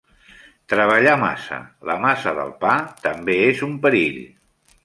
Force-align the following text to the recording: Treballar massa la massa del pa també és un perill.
Treballar 0.73 1.17
massa 1.25 1.59
la 1.91 1.97
massa 2.07 2.35
del 2.39 2.51
pa 2.65 2.73
també 3.07 3.37
és 3.53 3.63
un 3.69 3.81
perill. 3.85 4.21